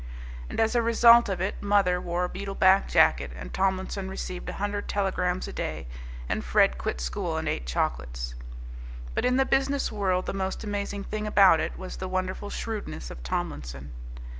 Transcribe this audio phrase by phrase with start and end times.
[0.49, 4.49] And as a result of it "mother" wore a beetle back jacket; and Tomlinson received
[4.49, 5.85] a hundred telegrams a day,
[6.27, 8.33] and Fred quit school and ate chocolates.
[9.13, 13.11] But in the business world the most amazing thing about it was the wonderful shrewdness
[13.11, 13.91] of Tomlinson.